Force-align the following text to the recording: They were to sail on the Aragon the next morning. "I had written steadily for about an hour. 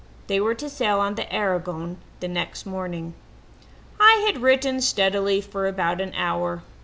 They 0.25 0.39
were 0.39 0.55
to 0.55 0.67
sail 0.67 0.99
on 0.99 1.13
the 1.13 1.31
Aragon 1.31 1.97
the 2.21 2.27
next 2.27 2.65
morning. 2.65 3.13
"I 3.99 4.23
had 4.25 4.41
written 4.41 4.81
steadily 4.81 5.41
for 5.41 5.67
about 5.67 6.01
an 6.01 6.15
hour. 6.15 6.63